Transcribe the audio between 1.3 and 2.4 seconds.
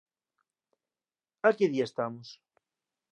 A que día estamos?